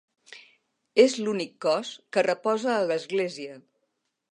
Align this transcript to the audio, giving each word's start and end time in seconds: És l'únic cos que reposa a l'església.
És 1.03 1.17
l'únic 1.25 1.53
cos 1.67 1.93
que 2.17 2.25
reposa 2.29 2.73
a 2.79 2.89
l'església. 2.93 3.61